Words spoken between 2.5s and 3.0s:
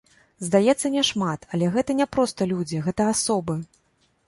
людзі,